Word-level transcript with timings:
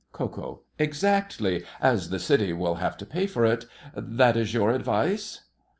KO. 0.13 0.63
Exactly—as 0.79 2.09
the 2.09 2.17
city 2.17 2.53
will 2.53 2.77
have 2.81 2.97
to 2.97 3.05
pay 3.05 3.27
for 3.27 3.45
it. 3.45 3.65
That 3.95 4.35
is 4.35 4.51
your 4.51 4.71
advice. 4.71 5.41